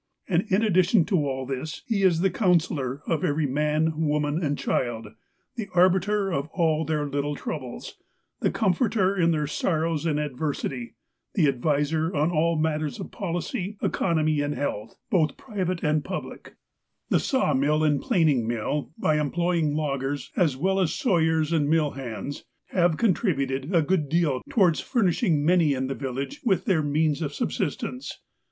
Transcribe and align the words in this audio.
And 0.27 0.45
in 0.49 0.63
addition 0.63 1.05
to 1.05 1.27
all 1.27 1.45
this, 1.45 1.83
he 1.85 2.01
is 2.01 2.21
the 2.21 2.31
counsellor 2.31 3.03
of 3.05 3.23
every 3.23 3.45
man, 3.45 4.01
woman 4.07 4.43
and 4.43 4.57
child, 4.57 5.09
the 5.55 5.69
arbiter 5.75 6.33
in 6.33 6.41
all 6.53 6.83
their 6.85 7.05
little 7.05 7.35
troubles, 7.35 7.97
the 8.39 8.49
comforter 8.49 9.15
in 9.15 9.29
their 9.29 9.45
sorrows 9.45 10.07
and 10.07 10.19
adversity, 10.19 10.95
the 11.35 11.47
adviser 11.47 12.15
on 12.15 12.31
all 12.31 12.55
matters 12.57 12.99
of 12.99 13.11
policy, 13.11 13.77
economy, 13.83 14.41
and 14.41 14.55
health, 14.55 14.95
both 15.11 15.37
pri 15.37 15.63
vate 15.65 15.83
and 15.83 16.03
public. 16.03 16.55
350 17.11 17.11
THE 17.11 17.17
METLAKAHTLA 17.17 17.17
INDUSTRIES 17.17 17.29
351 17.29 17.59
The 17.69 17.91
sawmill 17.93 17.93
aud 17.93 18.01
planing 18.01 18.47
mill, 18.47 18.91
by 18.97 19.19
employing 19.19 19.75
loggers, 19.75 20.31
as 20.35 20.57
well 20.57 20.79
as 20.79 20.91
sawyers 20.95 21.53
aud 21.53 21.61
mill 21.61 21.91
hands, 21.91 22.45
have 22.69 22.97
contributed 22.97 23.69
a 23.75 23.83
good 23.83 24.09
deal 24.09 24.41
towards 24.49 24.79
furnishing 24.79 25.45
many 25.45 25.75
in 25.75 25.85
the 25.85 25.93
village 25.93 26.41
with 26.43 26.65
their 26.65 26.81
means 26.81 27.21
of 27.21 27.35
subsistence. 27.35 28.19